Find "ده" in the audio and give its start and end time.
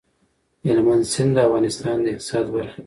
2.77-2.79